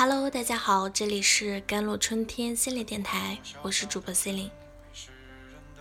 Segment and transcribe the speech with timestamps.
[0.00, 4.48] Hello，大家好，这里是甘露春天心理电台，我是主播 C 琳。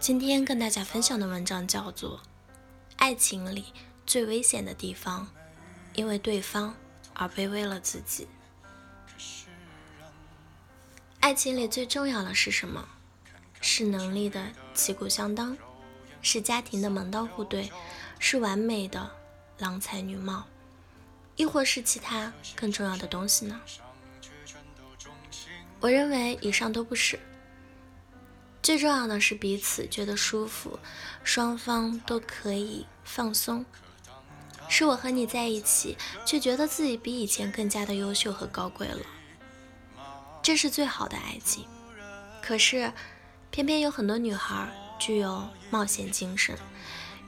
[0.00, 2.18] 今天跟大家分享的文章叫做
[2.96, 3.66] 《爱情里
[4.04, 5.26] 最危险的地方》，
[5.94, 6.74] 因为对方
[7.14, 8.26] 而卑微了自己。
[11.20, 12.88] 爱情里最重要的是什么？
[13.60, 15.56] 是能力的旗鼓相当，
[16.20, 17.70] 是家庭的门当户对，
[18.18, 19.08] 是完美的
[19.58, 20.48] 郎才女貌，
[21.36, 23.60] 亦或是其他更重要的东西呢？
[25.80, 27.18] 我认为以上都不是，
[28.62, 30.78] 最重要的是彼此觉得舒服，
[31.24, 33.64] 双方都可以放松。
[34.68, 39.04] 是我和你在一起，却觉得自己比以前更加的优秀和高贵了，
[40.42, 41.66] 这是最好的爱情。
[42.42, 42.92] 可是，
[43.50, 46.56] 偏偏有很多女孩具有冒险精神，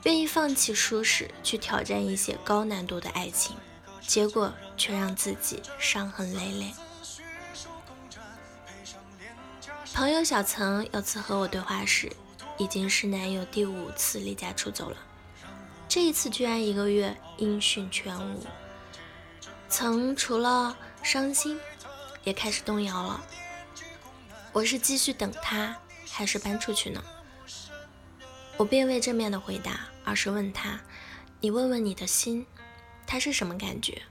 [0.04, 3.56] 愿意放弃舒适去挑战一些高难度的爱情，
[4.06, 6.72] 结果却让自己伤痕累累。
[10.02, 12.10] 朋友小曾有次和我对话时，
[12.58, 14.96] 已经是男友第五次离家出走了。
[15.88, 18.44] 这一次居然一个月音讯全无。
[19.68, 21.56] 曾除了伤心，
[22.24, 23.24] 也开始动摇了。
[24.52, 25.76] 我是继续等他，
[26.10, 27.00] 还是搬出去呢？
[28.56, 30.80] 我并未正面的回答，而是问他
[31.38, 32.44] ：“你问问你的心，
[33.06, 34.02] 他是什么感觉？”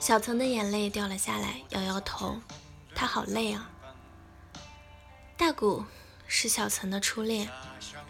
[0.00, 2.40] 小曾的眼泪掉了下来，摇摇头。
[2.98, 3.70] 他好累啊。
[5.36, 5.84] 大谷
[6.26, 7.48] 是小曾的初恋，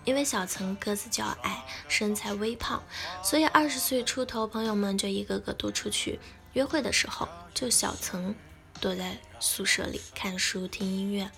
[0.06, 2.83] 因为小曾个子较矮，身材微胖，
[3.22, 6.19] 所以二十岁出头，朋友们就一个个都出去
[6.55, 8.34] 约会的时候，就小曾
[8.81, 11.31] 躲在宿舍里看书听音乐，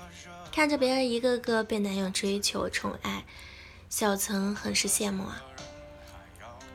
[0.53, 3.25] 看着别人一个个被男友追求宠爱，
[3.89, 5.43] 小曾很是羡慕啊，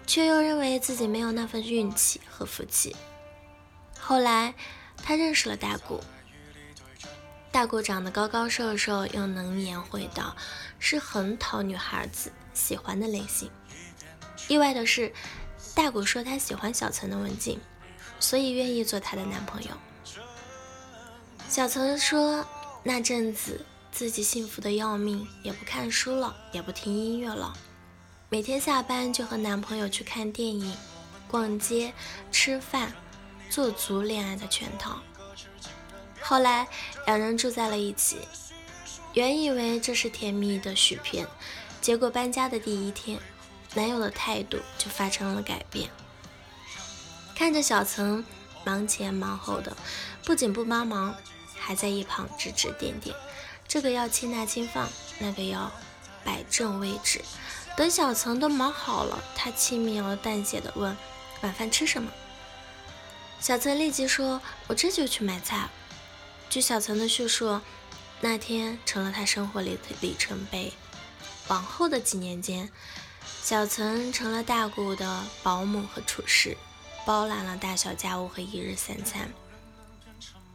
[0.05, 2.93] 却又认为自己没有那份运气和福气。
[3.97, 4.53] 后来
[4.97, 6.03] 他认识了大谷。
[7.55, 10.35] 大谷长得高高瘦瘦，又能言会道，
[10.77, 13.49] 是很讨女孩子喜欢的类型。
[14.49, 15.13] 意外的是，
[15.73, 17.57] 大谷说他喜欢小岑的文静，
[18.19, 19.69] 所以愿意做她的男朋友。
[21.47, 22.45] 小岑说
[22.83, 27.53] 那阵子自己幸福的要命，也不看书了，也不听音乐了，
[28.27, 30.75] 每天下班就和男朋友去看电影、
[31.25, 31.93] 逛街、
[32.33, 32.91] 吃饭，
[33.49, 34.99] 做足恋爱的全套。
[36.27, 36.67] 后来
[37.05, 38.17] 两人住在了一起，
[39.13, 41.27] 原以为这是甜蜜的续篇，
[41.81, 43.19] 结果搬家的第一天，
[43.75, 45.87] 男友的态度就发生了改变。
[47.35, 48.25] 看着小曾
[48.63, 49.77] 忙前忙后的，
[50.23, 51.15] 不仅不帮忙，
[51.55, 53.15] 还在一旁指指点点，
[53.67, 55.71] 这个要轻拿轻放，那个要
[56.23, 57.21] 摆正位置。
[57.77, 60.97] 等小曾都忙好了，他轻描淡写的问
[61.43, 62.11] ：“晚饭吃什么？”
[63.39, 65.69] 小曾立即说：“我这就去买菜。”
[66.55, 67.59] 据小岑的叙述，
[68.21, 70.71] 那天成了他生活里的里程碑。
[71.49, 72.71] 往后的几年间，
[73.43, 76.55] 小岑成了大姑的保姆和厨师，
[77.05, 79.29] 包揽了大小家务和一日三餐，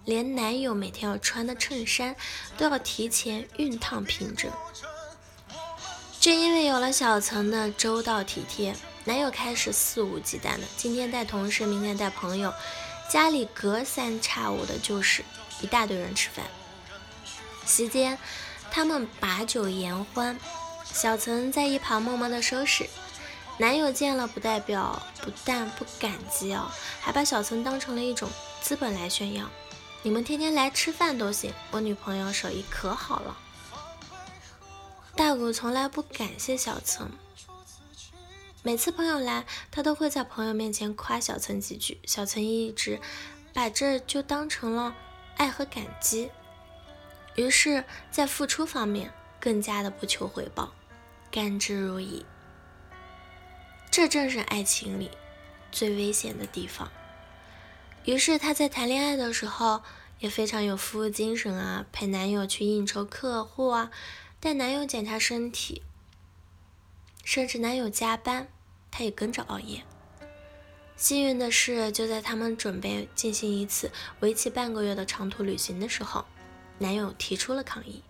[0.07, 2.17] 连男友每天要穿的衬衫
[2.57, 4.51] 都要提前熨烫平整。
[6.19, 8.75] 正因为有了小岑的周到体贴，
[9.05, 12.51] 男友开始肆无忌惮的，今天带同事，明天带朋友，
[13.11, 15.23] 家里隔三差五的就是。
[15.63, 16.47] 一大堆人吃饭，
[17.67, 18.17] 席间
[18.71, 20.41] 他们把酒言欢，
[20.91, 22.89] 小岑在一旁默默的收拾。
[23.59, 26.71] 男友见了不代表不但不感激哦，
[27.03, 28.31] 还把小岑当成了一种
[28.63, 29.51] 资本来炫耀。
[30.03, 33.37] 你们天天来吃饭都行，我女朋友手艺可好了。
[35.15, 37.11] 大谷从来不感谢小岑，
[38.63, 43.01] 每次朋友来，他都会在朋友面前夸小岑几句，小岑一直
[43.55, 44.95] 把这就当成了。
[45.37, 46.31] 爱和感激，
[47.35, 49.11] 于是，在付出方面
[49.41, 50.75] 更加的不求回报，
[51.31, 52.25] 甘之如饴。
[53.91, 55.11] 这正是爱情里
[55.73, 56.93] 最危险的地方。
[58.05, 59.83] 于是，他在谈恋爱的时候
[60.19, 63.91] 也非常有服务精神啊，陪男友去应酬客户啊，
[64.39, 65.83] 带男友检查身体，
[67.25, 68.49] 甚至男友加班，
[68.91, 69.83] 他也跟着熬夜。
[70.97, 73.91] 幸运的是，就在他们准备进行一次
[74.21, 76.27] 为期半个月的长途旅行的时候，
[76.77, 78.03] 男友提出了抗议，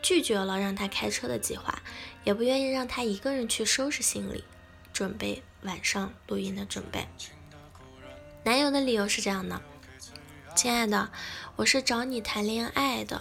[0.00, 1.82] 拒绝了让他开车的计划，
[2.24, 4.42] 也不愿意让他一个人去收拾行李，
[4.90, 7.06] 准备晚上录音的准备。
[8.42, 9.60] 男友的理由是这样的
[10.56, 11.10] ：“亲爱的，
[11.56, 13.20] 我是找你谈恋爱的，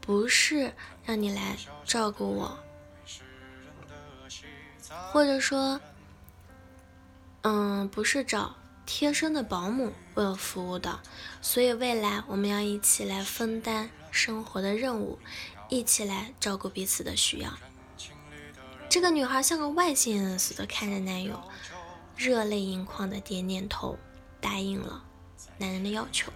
[0.00, 0.72] 不是
[1.04, 2.58] 让你来照顾我，
[5.12, 5.78] 或者说。”
[7.42, 11.00] 嗯，不是找贴身的保姆为我服务的。
[11.40, 15.18] 所以未来我们要一起来分担生活的任务，
[15.68, 17.52] 一起来照顾彼此的需要。
[18.88, 21.40] 这个女孩像个外星人似的看着男友，
[22.16, 23.98] 热泪盈眶的点点头，
[24.40, 25.04] 答应了
[25.58, 26.32] 男人的要求。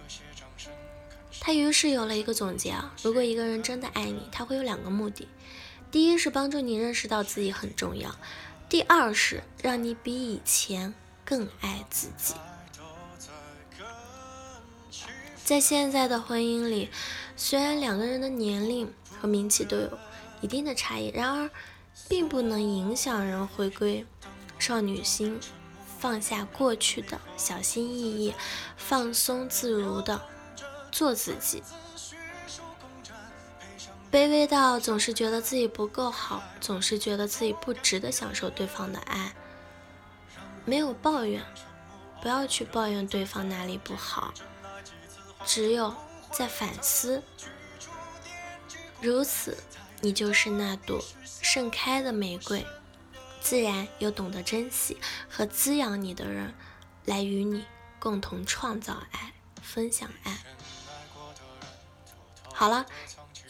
[1.39, 5.27] 她于是有了一个总结啊，如果一个人真的爱你，他会有两个目的：
[5.89, 8.11] 第一是帮助你认识到自己很重要；
[8.71, 10.93] 第二是让你比以前
[11.25, 12.35] 更爱自己。
[15.43, 16.89] 在现在的婚姻里，
[17.35, 19.99] 虽然两个人的年龄和名气都有
[20.39, 21.49] 一定的差异，然而
[22.07, 24.05] 并不能影响人回归
[24.57, 25.37] 少女心，
[25.99, 28.33] 放下过去的小心翼翼，
[28.77, 30.21] 放松自如的
[30.93, 31.61] 做自己。
[34.11, 39.33] 卑微到总是觉得自己不够好，总是觉得自己不值得享受对方的爱，
[40.65, 41.41] 没有抱怨，
[42.21, 44.33] 不要去抱怨对方哪里不好。
[45.45, 45.95] 只有
[46.29, 47.23] 在反思，
[48.99, 49.57] 如此，
[50.01, 51.01] 你就是那朵
[51.41, 52.65] 盛开的玫瑰，
[53.39, 54.97] 自然有懂得珍惜
[55.29, 56.53] 和滋养你的人，
[57.05, 57.65] 来与你
[57.97, 60.37] 共同创造爱，分享爱。
[62.53, 62.85] 好了，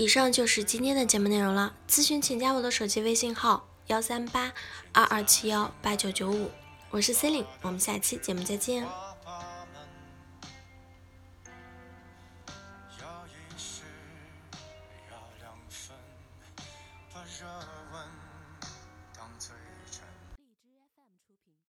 [0.01, 1.75] 以上就是今天的节目内容了。
[1.87, 4.51] 咨询请加我的手机微信号：幺三八
[4.93, 6.49] 二二七幺八九九五，
[6.89, 9.10] 我是 c e l i n e 我们下期节目再见。